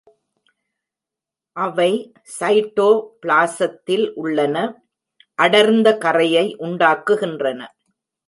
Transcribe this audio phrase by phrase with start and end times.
[1.55, 1.89] அவை
[2.37, 4.55] சைட்டோபிளாசத்தில் உள்ளன,
[5.39, 7.61] அடர்ந்த கறையை உண்டாக்குகின்றன.